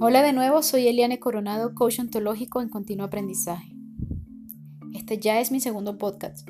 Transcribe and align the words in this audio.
Hola 0.00 0.22
de 0.22 0.32
nuevo, 0.32 0.62
soy 0.62 0.86
Eliane 0.86 1.18
Coronado, 1.18 1.74
coach 1.74 1.98
ontológico 1.98 2.62
en 2.62 2.68
continuo 2.68 3.06
aprendizaje. 3.06 3.74
Este 4.94 5.18
ya 5.18 5.40
es 5.40 5.50
mi 5.50 5.58
segundo 5.58 5.98
podcast, 5.98 6.48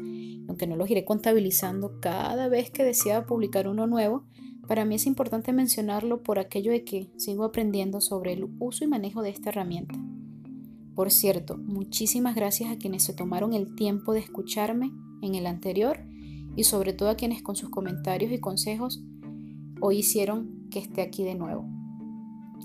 aunque 0.49 0.67
no 0.67 0.77
los 0.77 0.91
iré 0.91 1.05
contabilizando 1.05 1.99
cada 2.01 2.49
vez 2.49 2.71
que 2.71 2.85
decida 2.85 3.27
publicar 3.27 3.67
uno 3.67 3.87
nuevo, 3.87 4.25
para 4.67 4.85
mí 4.85 4.97
es 4.97 5.07
importante 5.07 5.53
mencionarlo 5.53 6.23
por 6.23 6.39
aquello 6.39 6.71
de 6.71 6.85
que 6.85 7.11
sigo 7.17 7.45
aprendiendo 7.45 8.01
sobre 8.01 8.35
el 8.35 8.49
uso 8.61 8.85
y 8.85 8.87
manejo 8.87 9.23
de 9.23 9.31
esta 9.31 9.49
herramienta. 9.49 9.95
Por 10.95 11.11
cierto, 11.11 11.57
muchísimas 11.57 12.35
gracias 12.35 12.71
a 12.71 12.77
quienes 12.77 13.03
se 13.03 13.15
tomaron 13.15 13.55
el 13.55 13.75
tiempo 13.75 14.13
de 14.13 14.21
escucharme 14.21 14.93
en 15.23 15.35
el 15.35 15.47
anterior 15.47 16.01
y 16.59 16.65
sobre 16.65 16.93
todo 16.93 17.09
a 17.09 17.15
quienes 17.15 17.41
con 17.41 17.55
sus 17.55 17.71
comentarios 17.71 18.33
y 18.33 18.41
consejos 18.41 19.01
hoy 19.81 19.99
hicieron 19.99 20.67
que 20.73 20.81
esté 20.81 21.03
aquí 21.03 21.23
de 21.23 21.37
nuevo, 21.37 21.65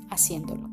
haciéndolo. 0.10 0.68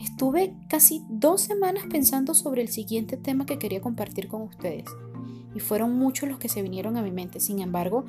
Estuve 0.00 0.56
casi 0.68 1.04
dos 1.08 1.42
semanas 1.42 1.84
pensando 1.88 2.34
sobre 2.34 2.60
el 2.60 2.70
siguiente 2.70 3.16
tema 3.16 3.46
que 3.46 3.60
quería 3.60 3.80
compartir 3.80 4.26
con 4.26 4.42
ustedes 4.42 4.86
y 5.54 5.60
fueron 5.60 5.96
muchos 5.96 6.28
los 6.28 6.40
que 6.40 6.48
se 6.48 6.60
vinieron 6.60 6.96
a 6.96 7.02
mi 7.02 7.12
mente. 7.12 7.38
Sin 7.38 7.60
embargo, 7.60 8.04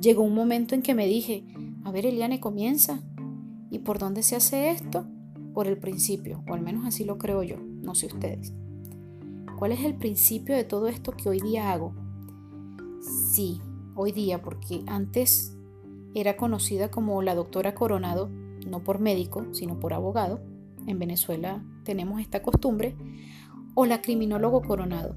llegó 0.00 0.22
un 0.22 0.34
momento 0.34 0.74
en 0.74 0.80
que 0.80 0.94
me 0.94 1.06
dije, 1.06 1.44
a 1.84 1.92
ver 1.92 2.06
Eliane, 2.06 2.40
comienza. 2.40 3.02
¿Y 3.70 3.80
por 3.80 3.98
dónde 3.98 4.22
se 4.22 4.36
hace 4.36 4.70
esto? 4.70 5.04
Por 5.52 5.66
el 5.66 5.76
principio, 5.76 6.42
o 6.48 6.54
al 6.54 6.62
menos 6.62 6.86
así 6.86 7.04
lo 7.04 7.18
creo 7.18 7.42
yo, 7.42 7.58
no 7.58 7.94
sé 7.94 8.06
ustedes. 8.06 8.54
¿Cuál 9.58 9.72
es 9.72 9.84
el 9.84 9.96
principio 9.96 10.56
de 10.56 10.64
todo 10.64 10.88
esto 10.88 11.12
que 11.12 11.28
hoy 11.28 11.40
día 11.40 11.72
hago? 11.72 12.03
Sí, 13.04 13.60
hoy 13.94 14.12
día, 14.12 14.40
porque 14.40 14.82
antes 14.86 15.56
era 16.14 16.36
conocida 16.36 16.90
como 16.90 17.20
la 17.22 17.34
doctora 17.34 17.74
Coronado, 17.74 18.30
no 18.66 18.82
por 18.82 18.98
médico, 18.98 19.46
sino 19.52 19.78
por 19.78 19.92
abogado 19.92 20.40
en 20.86 20.98
Venezuela 20.98 21.62
tenemos 21.84 22.20
esta 22.20 22.42
costumbre, 22.42 22.96
o 23.74 23.86
la 23.86 24.00
criminólogo 24.00 24.62
coronado. 24.62 25.16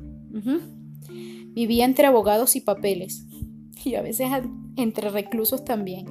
Vivía 1.53 1.85
entre 1.85 2.07
abogados 2.07 2.55
y 2.55 2.61
papeles, 2.61 3.25
y 3.85 3.95
a 3.95 4.01
veces 4.01 4.29
entre 4.75 5.09
reclusos 5.09 5.63
también. 5.63 6.05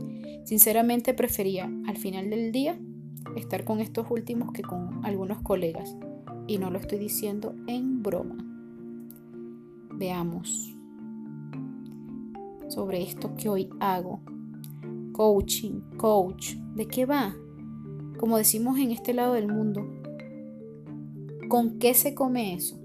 Sinceramente 0.45 1.13
prefería 1.13 1.71
al 1.87 1.97
final 1.97 2.31
del 2.31 2.53
día 2.53 2.79
estar 3.37 3.65
con 3.65 3.81
estos 3.81 4.07
últimos 4.11 4.53
que 4.53 4.63
con 4.63 5.05
algunos 5.05 5.41
colegas. 5.43 5.97
Y 6.47 6.59
no 6.59 6.71
lo 6.71 6.79
estoy 6.79 6.99
diciendo 6.99 7.57
en 7.67 8.03
broma. 8.03 8.37
Veamos 9.91 10.76
sobre 12.69 13.03
esto 13.03 13.35
que 13.37 13.49
hoy 13.49 13.69
hago. 13.81 14.21
Coaching, 15.13 15.81
coach, 15.97 16.55
¿de 16.75 16.87
qué 16.87 17.07
va? 17.07 17.35
como 18.17 18.39
decimos 18.39 18.79
en 18.79 18.91
este 18.91 19.15
lado 19.15 19.35
del 19.35 19.49
mundo, 19.49 19.87
¿con 21.49 21.79
qué 21.79 21.95
se 21.95 22.15
come 22.15 22.55
eso? 22.55 22.79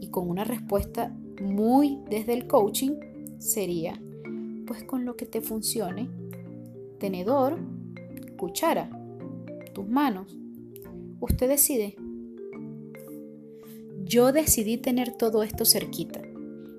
Y 0.00 0.08
con 0.08 0.28
una 0.28 0.44
respuesta 0.44 1.14
muy 1.42 1.98
desde 2.08 2.34
el 2.34 2.46
coaching 2.46 2.92
sería, 3.38 4.00
pues 4.66 4.84
con 4.84 5.04
lo 5.04 5.16
que 5.16 5.26
te 5.26 5.40
funcione, 5.40 6.08
tenedor, 6.98 7.58
cuchara, 8.36 8.90
tus 9.72 9.88
manos. 9.88 10.36
Usted 11.20 11.48
decide. 11.48 11.96
Yo 14.04 14.32
decidí 14.32 14.78
tener 14.78 15.12
todo 15.12 15.42
esto 15.42 15.64
cerquita 15.64 16.22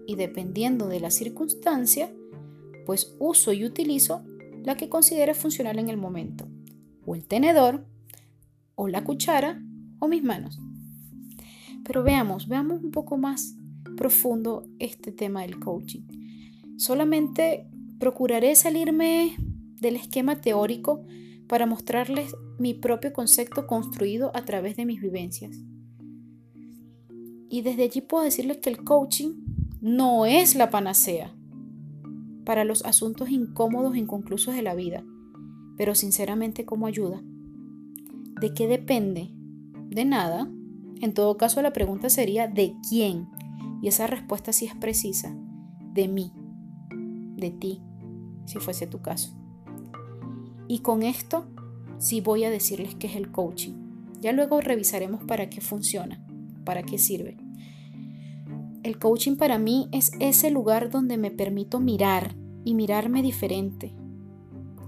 y 0.09 0.15
dependiendo 0.15 0.87
de 0.87 0.99
la 0.99 1.11
circunstancia, 1.11 2.11
pues 2.87 3.15
uso 3.19 3.53
y 3.53 3.63
utilizo 3.63 4.23
la 4.63 4.75
que 4.75 4.89
considere 4.89 5.35
funcional 5.35 5.77
en 5.77 5.87
el 5.87 5.97
momento 5.97 6.47
o 7.05 7.13
el 7.13 7.27
tenedor, 7.27 7.85
o 8.73 8.87
la 8.87 9.03
cuchara, 9.03 9.61
o 9.99 10.07
mis 10.07 10.23
manos. 10.23 10.57
Pero 11.83 12.01
veamos, 12.01 12.47
veamos 12.47 12.81
un 12.81 12.89
poco 12.89 13.17
más 13.17 13.55
profundo 13.97 14.65
este 14.79 15.11
tema 15.11 15.43
del 15.43 15.59
coaching. 15.59 16.01
Solamente 16.77 17.67
procuraré 17.99 18.55
salirme 18.55 19.35
del 19.79 19.95
esquema 19.95 20.41
teórico 20.41 21.05
para 21.47 21.67
mostrarles 21.67 22.35
mi 22.57 22.73
propio 22.73 23.13
concepto 23.13 23.67
construido 23.67 24.31
a 24.35 24.43
través 24.43 24.75
de 24.75 24.87
mis 24.87 25.01
vivencias. 25.01 25.55
Y 27.47 27.61
desde 27.61 27.83
allí 27.83 28.01
puedo 28.01 28.23
decirles 28.23 28.57
que 28.57 28.71
el 28.71 28.83
coaching 28.83 29.58
no 29.81 30.25
es 30.25 30.55
la 30.55 30.69
panacea 30.69 31.35
para 32.45 32.63
los 32.63 32.83
asuntos 32.85 33.29
incómodos 33.29 33.95
e 33.95 33.99
inconclusos 33.99 34.55
de 34.55 34.61
la 34.61 34.75
vida 34.75 35.03
pero 35.79 35.95
sinceramente, 35.95 36.65
¿cómo 36.65 36.87
ayuda? 36.87 37.23
¿De 38.41 38.53
qué 38.53 38.67
depende? 38.67 39.29
De 39.87 40.03
nada. 40.03 40.51
En 40.99 41.13
todo 41.13 41.37
caso, 41.37 41.61
la 41.61 41.71
pregunta 41.71 42.09
sería 42.09 42.49
¿de 42.49 42.75
quién? 42.89 43.29
Y 43.81 43.87
esa 43.87 44.05
respuesta 44.05 44.51
sí 44.51 44.65
es 44.65 44.75
precisa. 44.75 45.33
De 45.93 46.09
mí. 46.09 46.33
De 47.37 47.49
ti, 47.49 47.81
si 48.45 48.59
fuese 48.59 48.87
tu 48.87 49.01
caso. 49.01 49.33
Y 50.67 50.79
con 50.79 51.01
esto 51.01 51.47
sí 51.97 52.19
voy 52.19 52.43
a 52.43 52.49
decirles 52.49 52.95
qué 52.95 53.07
es 53.07 53.15
el 53.15 53.31
coaching. 53.31 53.75
Ya 54.19 54.33
luego 54.33 54.59
revisaremos 54.59 55.23
para 55.23 55.49
qué 55.49 55.61
funciona, 55.61 56.21
para 56.65 56.83
qué 56.83 56.97
sirve. 56.97 57.37
El 58.89 58.97
coaching 58.97 59.35
para 59.35 59.59
mí 59.59 59.87
es 59.91 60.13
ese 60.19 60.49
lugar 60.49 60.89
donde 60.89 61.19
me 61.19 61.29
permito 61.29 61.79
mirar 61.79 62.35
y 62.65 62.73
mirarme 62.73 63.21
diferente, 63.21 63.93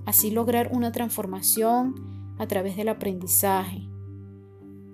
así 0.07 0.31
lograr 0.31 0.71
una 0.73 0.91
transformación 0.91 1.93
a 2.39 2.47
través 2.47 2.75
del 2.75 2.89
aprendizaje, 2.89 3.87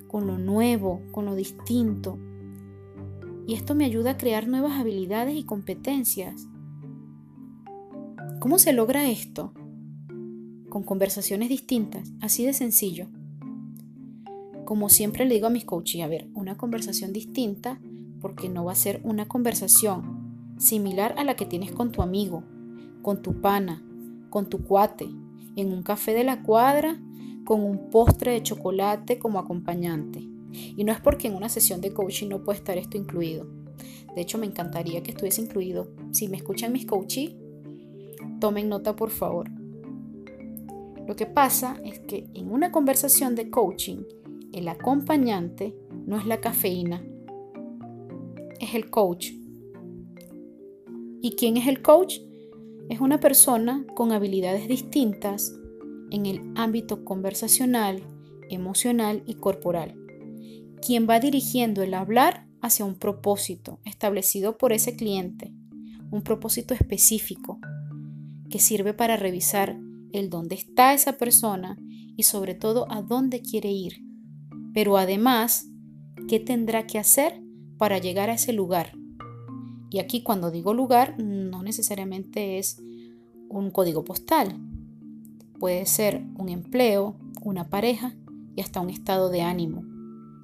con 0.09 0.27
lo 0.27 0.37
nuevo, 0.37 0.99
con 1.13 1.23
lo 1.23 1.35
distinto. 1.35 2.19
Y 3.47 3.53
esto 3.53 3.75
me 3.75 3.85
ayuda 3.85 4.11
a 4.11 4.17
crear 4.17 4.45
nuevas 4.45 4.73
habilidades 4.73 5.37
y 5.37 5.45
competencias. 5.45 6.49
¿Cómo 8.41 8.59
se 8.59 8.73
logra 8.73 9.09
esto? 9.09 9.53
Con 10.67 10.83
conversaciones 10.83 11.47
distintas, 11.47 12.11
así 12.19 12.45
de 12.45 12.51
sencillo. 12.51 13.07
Como 14.65 14.89
siempre 14.89 15.23
le 15.23 15.35
digo 15.35 15.47
a 15.47 15.51
mis 15.51 15.63
coaches, 15.63 16.01
a 16.01 16.07
ver, 16.07 16.27
una 16.33 16.57
conversación 16.57 17.13
distinta 17.13 17.79
porque 18.21 18.49
no 18.49 18.65
va 18.65 18.71
a 18.71 18.75
ser 18.75 19.01
una 19.03 19.27
conversación 19.27 20.55
similar 20.57 21.15
a 21.17 21.23
la 21.23 21.35
que 21.35 21.45
tienes 21.45 21.71
con 21.71 21.91
tu 21.91 22.01
amigo, 22.01 22.43
con 23.01 23.21
tu 23.21 23.41
pana, 23.41 23.83
con 24.29 24.49
tu 24.49 24.63
cuate, 24.63 25.07
en 25.55 25.71
un 25.71 25.83
café 25.83 26.13
de 26.13 26.23
la 26.23 26.43
cuadra, 26.43 26.99
con 27.45 27.63
un 27.63 27.89
postre 27.89 28.31
de 28.31 28.43
chocolate 28.43 29.19
como 29.19 29.39
acompañante. 29.39 30.21
Y 30.51 30.83
no 30.83 30.91
es 30.91 30.99
porque 30.99 31.27
en 31.27 31.35
una 31.35 31.49
sesión 31.49 31.81
de 31.81 31.93
coaching 31.93 32.27
no 32.29 32.43
puede 32.43 32.59
estar 32.59 32.77
esto 32.77 32.97
incluido. 32.97 33.47
De 34.15 34.21
hecho, 34.21 34.37
me 34.37 34.45
encantaría 34.45 35.03
que 35.03 35.11
estuviese 35.11 35.41
incluido. 35.41 35.91
Si 36.11 36.27
me 36.27 36.37
escuchan 36.37 36.73
mis 36.73 36.85
coaches, 36.85 37.35
tomen 38.39 38.69
nota 38.69 38.95
por 38.95 39.09
favor. 39.09 39.49
Lo 41.07 41.15
que 41.15 41.25
pasa 41.25 41.79
es 41.85 41.99
que 41.99 42.27
en 42.33 42.51
una 42.51 42.71
conversación 42.71 43.35
de 43.35 43.49
coaching, 43.49 44.03
el 44.51 44.67
acompañante 44.67 45.75
no 46.05 46.17
es 46.17 46.25
la 46.25 46.41
cafeína, 46.41 47.03
es 48.59 48.75
el 48.75 48.89
coach. 48.89 49.31
¿Y 51.21 51.31
quién 51.37 51.57
es 51.57 51.67
el 51.67 51.81
coach? 51.81 52.19
Es 52.89 53.01
una 53.01 53.19
persona 53.19 53.85
con 53.95 54.11
habilidades 54.11 54.67
distintas 54.67 55.53
en 56.11 56.25
el 56.25 56.41
ámbito 56.55 57.03
conversacional, 57.03 58.01
emocional 58.49 59.23
y 59.25 59.35
corporal, 59.35 59.95
quien 60.81 61.07
va 61.09 61.19
dirigiendo 61.19 61.83
el 61.83 61.93
hablar 61.93 62.47
hacia 62.61 62.85
un 62.85 62.95
propósito 62.95 63.79
establecido 63.83 64.57
por 64.57 64.73
ese 64.73 64.95
cliente, 64.95 65.53
un 66.11 66.21
propósito 66.21 66.73
específico 66.73 67.59
que 68.49 68.59
sirve 68.59 68.93
para 68.93 69.17
revisar 69.17 69.77
el 70.13 70.29
dónde 70.29 70.55
está 70.55 70.93
esa 70.93 71.17
persona 71.17 71.77
y 72.15 72.23
sobre 72.23 72.55
todo 72.55 72.89
a 72.89 73.01
dónde 73.01 73.41
quiere 73.41 73.71
ir, 73.71 74.01
pero 74.73 74.97
además 74.97 75.67
qué 76.27 76.39
tendrá 76.39 76.87
que 76.87 76.99
hacer 76.99 77.41
para 77.77 77.97
llegar 77.99 78.29
a 78.29 78.33
ese 78.33 78.53
lugar 78.53 78.93
y 79.89 79.99
aquí 79.99 80.21
cuando 80.21 80.51
digo 80.51 80.73
lugar, 80.73 81.15
no 81.17 81.63
necesariamente 81.63 82.57
es 82.57 82.81
un 83.49 83.71
código 83.71 84.03
postal. 84.03 84.59
Puede 85.59 85.85
ser 85.85 86.23
un 86.37 86.49
empleo, 86.49 87.15
una 87.41 87.69
pareja 87.69 88.13
y 88.55 88.61
hasta 88.61 88.81
un 88.81 88.89
estado 88.89 89.29
de 89.29 89.41
ánimo. 89.41 89.83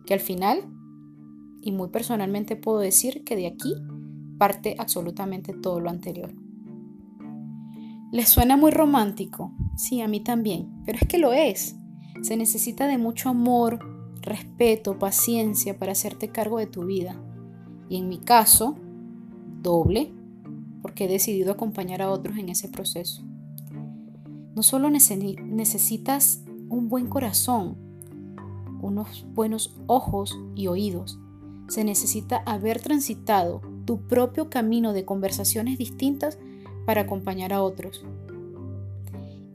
Que 0.06 0.14
al 0.14 0.20
final, 0.20 0.60
y 1.62 1.72
muy 1.72 1.90
personalmente 1.90 2.56
puedo 2.56 2.80
decir 2.80 3.24
que 3.24 3.36
de 3.36 3.48
aquí 3.48 3.76
parte 4.38 4.76
absolutamente 4.80 5.54
todo 5.54 5.80
lo 5.80 5.90
anterior. 5.90 6.34
¿Les 8.12 8.30
suena 8.30 8.56
muy 8.58 8.72
romántico? 8.72 9.52
Sí, 9.76 10.02
a 10.02 10.08
mí 10.08 10.22
también, 10.22 10.70
pero 10.86 11.00
es 11.02 11.08
que 11.08 11.18
lo 11.18 11.34
es. 11.34 11.76
Se 12.22 12.38
necesita 12.38 12.88
de 12.88 12.98
mucho 12.98 13.30
amor, 13.30 13.80
respeto, 14.24 14.98
paciencia 14.98 15.78
para 15.78 15.92
hacerte 15.92 16.30
cargo 16.30 16.58
de 16.58 16.68
tu 16.68 16.86
vida. 16.86 17.16
Y 17.90 17.98
en 17.98 18.10
mi 18.10 18.18
caso, 18.18 18.76
doble, 19.62 20.12
porque 20.82 21.06
he 21.06 21.08
decidido 21.08 21.52
acompañar 21.52 22.02
a 22.02 22.10
otros 22.10 22.38
en 22.38 22.50
ese 22.50 22.70
proceso. 22.70 23.24
No 24.56 24.64
solo 24.64 24.90
necesitas 24.90 26.44
un 26.70 26.90
buen 26.90 27.08
corazón, 27.08 27.78
unos 28.82 29.26
buenos 29.34 29.76
ojos 29.88 30.38
y 30.56 30.68
oídos, 30.68 31.20
se 31.68 31.84
necesita 31.84 32.44
haber 32.46 32.82
transitado 32.82 33.62
tu 33.86 34.08
propio 34.08 34.50
camino 34.50 34.94
de 34.94 35.06
conversaciones 35.06 35.78
distintas 35.78 36.38
para 36.86 37.02
acompañar 37.02 37.54
a 37.54 37.62
otros. 37.62 38.06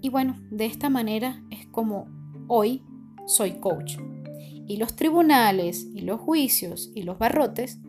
Y 0.00 0.10
bueno, 0.10 0.36
de 0.50 0.66
esta 0.66 0.88
manera 0.88 1.42
es 1.50 1.66
como 1.66 2.06
hoy 2.46 2.82
soy 3.26 3.60
coach. 3.60 3.98
Y 4.68 4.76
los 4.76 4.94
tribunales 4.94 5.88
y 5.94 6.02
los 6.02 6.20
juicios 6.20 6.92
y 6.94 7.02
los 7.02 7.18
barrotes 7.18 7.80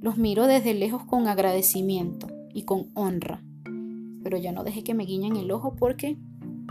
los 0.00 0.18
miro 0.18 0.46
desde 0.46 0.74
lejos 0.74 1.04
con 1.04 1.28
agradecimiento 1.28 2.26
y 2.52 2.64
con 2.64 2.90
honra. 2.94 3.42
Pero 4.22 4.36
ya 4.36 4.52
no 4.52 4.64
deje 4.64 4.82
que 4.82 4.92
me 4.92 5.04
guiñen 5.04 5.36
el 5.36 5.50
ojo 5.50 5.76
porque 5.76 6.18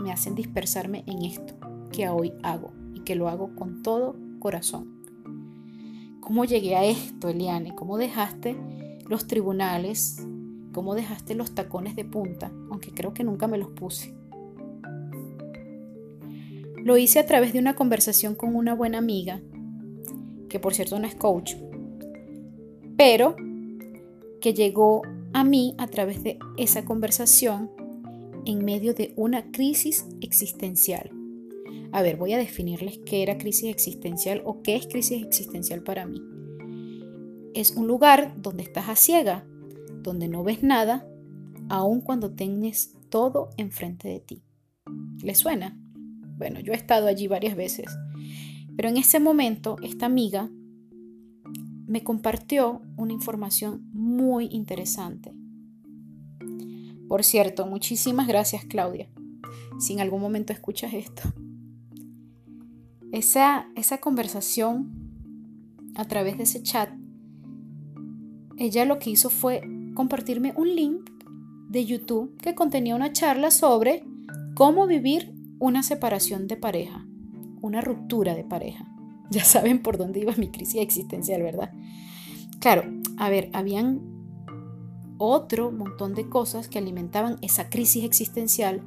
me 0.02 0.12
hacen 0.12 0.34
dispersarme 0.34 1.04
en 1.06 1.24
esto 1.24 1.54
que 1.90 2.08
hoy 2.08 2.32
hago 2.42 2.72
y 2.94 3.00
que 3.00 3.14
lo 3.14 3.28
hago 3.28 3.54
con 3.56 3.82
todo 3.82 4.14
corazón. 4.38 5.00
¿Cómo 6.20 6.44
llegué 6.44 6.76
a 6.76 6.84
esto, 6.84 7.28
Eliane? 7.28 7.74
¿Cómo 7.74 7.98
dejaste 7.98 8.56
los 9.08 9.26
tribunales? 9.26 10.24
¿Cómo 10.72 10.94
dejaste 10.94 11.34
los 11.34 11.54
tacones 11.54 11.96
de 11.96 12.04
punta? 12.04 12.52
Aunque 12.70 12.92
creo 12.92 13.14
que 13.14 13.24
nunca 13.24 13.48
me 13.48 13.58
los 13.58 13.70
puse. 13.70 14.14
Lo 16.84 16.96
hice 16.96 17.18
a 17.18 17.26
través 17.26 17.52
de 17.52 17.58
una 17.58 17.74
conversación 17.74 18.34
con 18.34 18.54
una 18.54 18.74
buena 18.74 18.98
amiga, 18.98 19.40
que 20.48 20.58
por 20.58 20.74
cierto 20.74 20.98
no 20.98 21.06
es 21.06 21.14
coach, 21.14 21.54
pero 22.96 23.36
que 24.40 24.54
llegó 24.54 25.02
a 25.32 25.44
mí 25.44 25.74
a 25.78 25.86
través 25.86 26.22
de 26.22 26.38
esa 26.56 26.84
conversación 26.84 27.70
en 28.46 28.64
medio 28.64 28.94
de 28.94 29.12
una 29.16 29.50
crisis 29.50 30.06
existencial. 30.20 31.10
A 31.92 32.02
ver, 32.02 32.16
voy 32.16 32.32
a 32.32 32.38
definirles 32.38 32.98
qué 33.04 33.22
era 33.22 33.38
crisis 33.38 33.70
existencial 33.70 34.42
o 34.44 34.62
qué 34.62 34.76
es 34.76 34.86
crisis 34.86 35.22
existencial 35.22 35.82
para 35.82 36.06
mí. 36.06 36.22
Es 37.54 37.72
un 37.72 37.86
lugar 37.86 38.34
donde 38.40 38.62
estás 38.62 38.88
a 38.88 38.96
ciega, 38.96 39.44
donde 40.02 40.28
no 40.28 40.44
ves 40.44 40.62
nada, 40.62 41.06
aun 41.68 42.00
cuando 42.00 42.32
tienes 42.32 42.94
todo 43.08 43.50
enfrente 43.56 44.08
de 44.08 44.20
ti. 44.20 44.42
¿Le 45.22 45.34
suena? 45.34 45.79
Bueno, 46.40 46.58
yo 46.60 46.72
he 46.72 46.76
estado 46.76 47.06
allí 47.06 47.28
varias 47.28 47.54
veces. 47.54 47.84
Pero 48.74 48.88
en 48.88 48.96
ese 48.96 49.20
momento, 49.20 49.76
esta 49.82 50.06
amiga 50.06 50.48
me 51.86 52.02
compartió 52.02 52.80
una 52.96 53.12
información 53.12 53.86
muy 53.92 54.46
interesante. 54.46 55.34
Por 57.08 57.24
cierto, 57.24 57.66
muchísimas 57.66 58.26
gracias 58.26 58.64
Claudia, 58.64 59.10
si 59.78 59.92
en 59.92 60.00
algún 60.00 60.22
momento 60.22 60.54
escuchas 60.54 60.94
esto. 60.94 61.22
Esa, 63.12 63.68
esa 63.76 63.98
conversación 63.98 65.92
a 65.94 66.06
través 66.06 66.38
de 66.38 66.44
ese 66.44 66.62
chat, 66.62 66.88
ella 68.56 68.86
lo 68.86 68.98
que 68.98 69.10
hizo 69.10 69.28
fue 69.28 69.60
compartirme 69.94 70.54
un 70.56 70.74
link 70.74 71.10
de 71.68 71.84
YouTube 71.84 72.34
que 72.38 72.54
contenía 72.54 72.94
una 72.96 73.12
charla 73.12 73.50
sobre 73.50 74.04
cómo 74.54 74.86
vivir 74.86 75.38
una 75.60 75.84
separación 75.84 76.48
de 76.48 76.56
pareja, 76.56 77.06
una 77.62 77.80
ruptura 77.80 78.34
de 78.34 78.44
pareja. 78.44 78.86
Ya 79.32 79.44
saben 79.44 79.80
por 79.80 79.96
dónde 79.96 80.18
iba 80.18 80.34
mi 80.36 80.48
crisis 80.48 80.80
existencial, 80.80 81.40
¿verdad? 81.40 81.70
Claro, 82.58 82.82
a 83.16 83.30
ver, 83.30 83.48
habían 83.52 84.00
otro 85.18 85.70
montón 85.70 86.16
de 86.16 86.28
cosas 86.28 86.66
que 86.66 86.80
alimentaban 86.80 87.36
esa 87.40 87.70
crisis 87.70 88.02
existencial, 88.02 88.82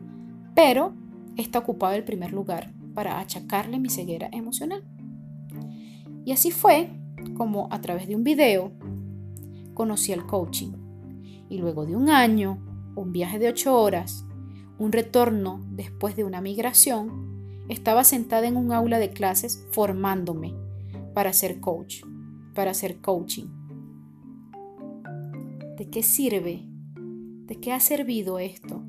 pero 0.53 0.95
esta 1.37 1.59
ocupaba 1.59 1.95
el 1.95 2.03
primer 2.03 2.33
lugar 2.33 2.73
para 2.93 3.19
achacarle 3.19 3.79
mi 3.79 3.89
ceguera 3.89 4.27
emocional. 4.33 4.83
Y 6.25 6.33
así 6.33 6.51
fue 6.51 6.89
como 7.37 7.69
a 7.71 7.79
través 7.79 8.09
de 8.09 8.15
un 8.17 8.25
video 8.25 8.73
conocí 9.73 10.11
el 10.11 10.25
coaching. 10.25 10.73
Y 11.49 11.57
luego 11.57 11.85
de 11.85 11.95
un 11.95 12.09
año, 12.09 12.57
un 12.95 13.11
viaje 13.11 13.39
de 13.39 13.47
ocho 13.47 13.79
horas, 13.79 14.25
un 14.83 14.91
retorno 14.91 15.61
después 15.71 16.17
de 16.17 16.25
una 16.25 16.41
migración, 16.41 17.63
estaba 17.69 18.03
sentada 18.03 18.47
en 18.47 18.57
un 18.57 18.73
aula 18.73 18.99
de 18.99 19.11
clases 19.11 19.65
formándome 19.71 20.53
para 21.13 21.31
ser 21.31 21.61
coach, 21.61 22.03
para 22.53 22.71
hacer 22.71 22.99
coaching. 22.99 23.45
¿De 25.77 25.89
qué 25.89 26.03
sirve? 26.03 26.67
¿De 27.45 27.55
qué 27.55 27.71
ha 27.71 27.79
servido 27.79 28.39
esto? 28.39 28.83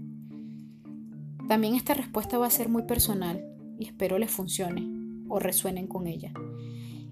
También 1.47 1.77
esta 1.77 1.95
respuesta 1.95 2.39
va 2.39 2.47
a 2.49 2.51
ser 2.51 2.69
muy 2.69 2.83
personal 2.83 3.45
y 3.79 3.87
espero 3.87 4.19
les 4.19 4.33
funcione 4.33 4.89
o 5.29 5.39
resuenen 5.39 5.87
con 5.87 6.09
ella. 6.09 6.33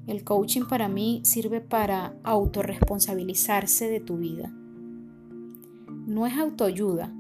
El 0.09 0.25
coaching 0.25 0.63
para 0.69 0.89
mí 0.89 1.21
sirve 1.25 1.61
para 1.61 2.17
autorresponsabilizarse 2.25 3.89
de 3.89 4.01
tu 4.01 4.17
vida. 4.17 4.53
No 6.05 6.27
es 6.27 6.37
autoayuda. 6.37 7.15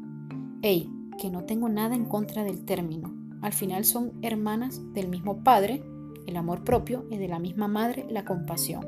Ey, 0.62 0.90
que 1.22 1.30
no 1.30 1.44
tengo 1.44 1.69
nada 1.69 1.94
en 1.94 2.04
contra 2.04 2.42
del 2.42 2.64
término. 2.64 3.14
Al 3.42 3.52
final 3.52 3.84
son 3.84 4.12
hermanas 4.22 4.82
del 4.92 5.06
mismo 5.06 5.44
padre, 5.44 5.80
el 6.26 6.36
amor 6.36 6.64
propio, 6.64 7.06
y 7.12 7.16
de 7.16 7.28
la 7.28 7.38
misma 7.38 7.69
madre, 7.69 8.04
la 8.10 8.24
compasión. 8.24 8.84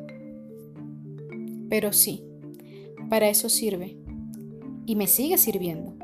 Pero 1.71 1.93
sí, 1.93 2.25
para 3.09 3.29
eso 3.29 3.49
sirve. 3.49 3.97
Y 4.85 4.97
me 4.97 5.07
sigue 5.07 5.39
sirviendo. 5.39 5.95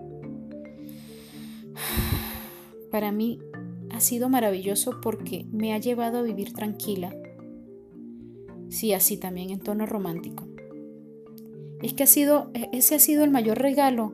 Para 2.93 3.11
mí 3.11 3.41
ha 3.91 3.99
sido 3.99 4.29
maravilloso 4.29 5.01
porque 5.03 5.47
me 5.51 5.75
ha 5.75 5.79
llevado 5.79 6.19
a 6.19 6.23
vivir 6.23 6.53
tranquila. 6.53 7.13
Sí, 8.69 8.93
así 8.93 9.17
también 9.17 9.51
en 9.51 9.59
tono 9.59 9.85
romántico. 9.85 10.47
Es 11.83 11.93
que 11.93 12.05
ha 12.05 12.07
sido, 12.07 12.53
e-, 12.55 12.69
ese 12.73 12.95
ha 12.95 13.01
sido 13.01 13.25
el 13.25 13.33
mayor 13.33 13.59
regalo 13.59 14.13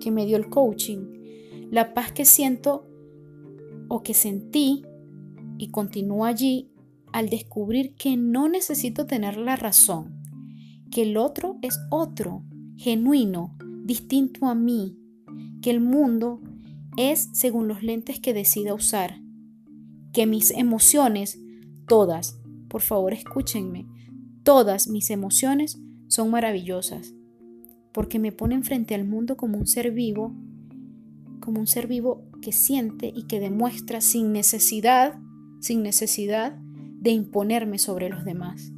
que 0.00 0.10
me 0.10 0.26
dio 0.26 0.36
el 0.36 0.48
coaching. 0.48 1.21
La 1.72 1.94
paz 1.94 2.12
que 2.12 2.26
siento 2.26 2.86
o 3.88 4.02
que 4.02 4.12
sentí 4.12 4.82
y 5.56 5.70
continúo 5.70 6.26
allí 6.26 6.70
al 7.14 7.30
descubrir 7.30 7.94
que 7.94 8.18
no 8.18 8.46
necesito 8.46 9.06
tener 9.06 9.38
la 9.38 9.56
razón, 9.56 10.20
que 10.90 11.04
el 11.04 11.16
otro 11.16 11.56
es 11.62 11.80
otro, 11.90 12.42
genuino, 12.76 13.56
distinto 13.86 14.48
a 14.48 14.54
mí, 14.54 14.98
que 15.62 15.70
el 15.70 15.80
mundo 15.80 16.42
es 16.98 17.30
según 17.32 17.68
los 17.68 17.82
lentes 17.82 18.20
que 18.20 18.34
decida 18.34 18.74
usar, 18.74 19.22
que 20.12 20.26
mis 20.26 20.50
emociones, 20.50 21.40
todas, 21.88 22.38
por 22.68 22.82
favor 22.82 23.14
escúchenme, 23.14 23.86
todas 24.42 24.88
mis 24.88 25.08
emociones 25.08 25.80
son 26.06 26.28
maravillosas, 26.28 27.14
porque 27.92 28.18
me 28.18 28.30
ponen 28.30 28.62
frente 28.62 28.94
al 28.94 29.06
mundo 29.06 29.38
como 29.38 29.56
un 29.56 29.66
ser 29.66 29.90
vivo, 29.90 30.36
como 31.42 31.60
un 31.60 31.66
ser 31.66 31.86
vivo 31.86 32.24
que 32.40 32.52
siente 32.52 33.12
y 33.14 33.24
que 33.24 33.40
demuestra 33.40 34.00
sin 34.00 34.32
necesidad, 34.32 35.18
sin 35.60 35.82
necesidad 35.82 36.56
de 37.00 37.10
imponerme 37.10 37.78
sobre 37.78 38.08
los 38.08 38.24
demás. 38.24 38.72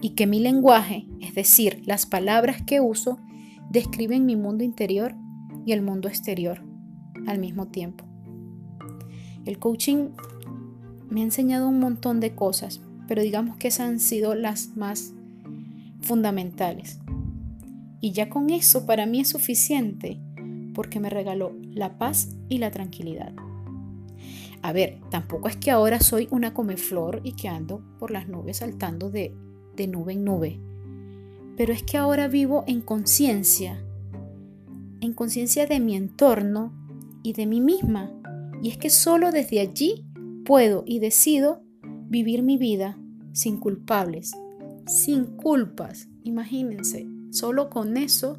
Y 0.00 0.10
que 0.10 0.26
mi 0.26 0.40
lenguaje, 0.40 1.06
es 1.20 1.34
decir, 1.34 1.82
las 1.84 2.06
palabras 2.06 2.62
que 2.62 2.80
uso, 2.80 3.20
describen 3.70 4.26
mi 4.26 4.34
mundo 4.34 4.64
interior 4.64 5.14
y 5.64 5.72
el 5.72 5.82
mundo 5.82 6.08
exterior 6.08 6.64
al 7.26 7.38
mismo 7.38 7.68
tiempo. 7.68 8.04
El 9.44 9.58
coaching 9.58 10.08
me 11.08 11.20
ha 11.20 11.24
enseñado 11.24 11.68
un 11.68 11.78
montón 11.78 12.20
de 12.20 12.34
cosas, 12.34 12.80
pero 13.06 13.22
digamos 13.22 13.58
que 13.58 13.68
esas 13.68 13.88
han 13.88 14.00
sido 14.00 14.34
las 14.34 14.76
más 14.76 15.12
fundamentales. 16.00 17.00
Y 18.00 18.12
ya 18.12 18.30
con 18.30 18.50
eso 18.50 18.86
para 18.86 19.04
mí 19.04 19.20
es 19.20 19.28
suficiente 19.28 20.21
porque 20.74 21.00
me 21.00 21.10
regaló 21.10 21.52
la 21.72 21.98
paz 21.98 22.36
y 22.48 22.58
la 22.58 22.70
tranquilidad. 22.70 23.32
A 24.62 24.72
ver, 24.72 25.00
tampoco 25.10 25.48
es 25.48 25.56
que 25.56 25.70
ahora 25.70 26.00
soy 26.00 26.28
una 26.30 26.54
comeflor 26.54 27.20
y 27.24 27.32
que 27.32 27.48
ando 27.48 27.82
por 27.98 28.10
las 28.10 28.28
nubes 28.28 28.58
saltando 28.58 29.10
de, 29.10 29.34
de 29.76 29.88
nube 29.88 30.12
en 30.12 30.24
nube, 30.24 30.60
pero 31.56 31.72
es 31.72 31.82
que 31.82 31.96
ahora 31.96 32.28
vivo 32.28 32.64
en 32.66 32.80
conciencia, 32.80 33.84
en 35.00 35.12
conciencia 35.12 35.66
de 35.66 35.80
mi 35.80 35.96
entorno 35.96 36.72
y 37.22 37.32
de 37.32 37.46
mí 37.46 37.60
misma. 37.60 38.10
Y 38.62 38.68
es 38.68 38.76
que 38.76 38.90
solo 38.90 39.32
desde 39.32 39.60
allí 39.60 40.04
puedo 40.44 40.84
y 40.86 41.00
decido 41.00 41.62
vivir 42.08 42.42
mi 42.42 42.56
vida 42.56 42.98
sin 43.32 43.58
culpables, 43.58 44.32
sin 44.86 45.24
culpas. 45.24 46.08
Imagínense, 46.22 47.06
solo 47.30 47.68
con 47.70 47.96
eso 47.96 48.38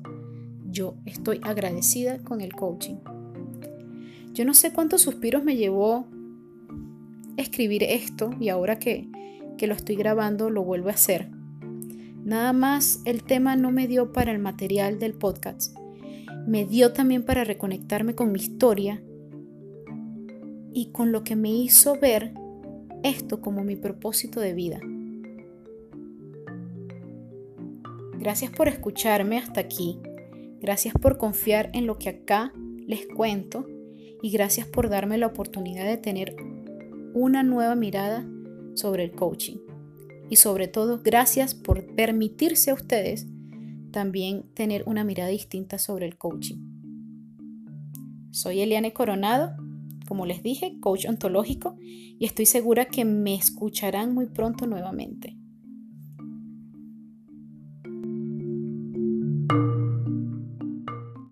yo 0.74 0.96
estoy 1.06 1.40
agradecida 1.44 2.18
con 2.18 2.42
el 2.42 2.54
coaching. 2.54 2.96
Yo 4.34 4.44
no 4.44 4.56
sé 4.56 4.74
cuántos 4.74 5.02
suspiros 5.04 5.44
me 5.44 5.56
llevó 5.56 6.08
escribir 7.38 7.84
esto 7.84 8.32
y 8.40 8.50
ahora 8.50 8.80
que, 8.80 9.08
que 9.58 9.68
lo 9.68 9.76
estoy 9.76 9.96
grabando 9.96 10.50
lo 10.50 10.64
vuelvo 10.64 10.90
a 10.90 10.94
hacer. 10.94 11.30
Nada 12.26 12.52
más 12.54 13.02
el 13.06 13.24
tema 13.24 13.56
no 13.56 13.72
me 13.72 13.88
dio 13.88 14.12
para 14.12 14.32
el 14.32 14.40
material 14.40 14.98
del 14.98 15.14
podcast, 15.14 15.78
me 16.48 16.66
dio 16.66 16.92
también 16.92 17.24
para 17.24 17.44
reconectarme 17.44 18.16
con 18.16 18.32
mi 18.32 18.40
historia 18.40 19.04
y 20.74 20.90
con 20.92 21.12
lo 21.12 21.24
que 21.24 21.36
me 21.36 21.52
hizo 21.52 21.98
ver 22.00 22.34
esto 23.04 23.42
como 23.42 23.64
mi 23.64 23.76
propósito 23.76 24.40
de 24.40 24.54
vida. 24.54 24.80
Gracias 28.18 28.52
por 28.52 28.68
escucharme 28.68 29.38
hasta 29.38 29.60
aquí. 29.60 30.00
Gracias 30.64 30.94
por 30.94 31.18
confiar 31.18 31.70
en 31.74 31.88
lo 31.88 31.98
que 31.98 32.08
acá 32.08 32.54
les 32.88 33.06
cuento 33.06 33.68
y 34.22 34.32
gracias 34.32 34.66
por 34.66 34.88
darme 34.88 35.18
la 35.18 35.28
oportunidad 35.28 35.86
de 35.86 35.98
tener 35.98 36.38
una 37.14 37.44
nueva 37.44 37.76
mirada 37.76 38.26
sobre 38.74 39.04
el 39.04 39.12
coaching. 39.12 39.58
Y 40.30 40.38
sobre 40.38 40.70
todo, 40.70 41.02
gracias 41.04 41.54
por 41.54 41.94
permitirse 41.96 42.72
a 42.72 42.76
ustedes 42.76 43.28
también 43.92 44.44
tener 44.54 44.84
una 44.86 45.04
mirada 45.04 45.32
distinta 45.32 45.78
sobre 45.80 46.06
el 46.06 46.18
coaching. 46.18 46.56
Soy 48.32 48.62
Eliane 48.62 48.94
Coronado, 48.94 49.58
como 50.08 50.26
les 50.26 50.44
dije, 50.44 50.78
coach 50.80 51.06
ontológico, 51.10 51.76
y 51.82 52.24
estoy 52.24 52.46
segura 52.46 52.86
que 52.86 53.04
me 53.04 53.36
escucharán 53.36 54.14
muy 54.14 54.28
pronto 54.28 54.66
nuevamente. 54.66 55.36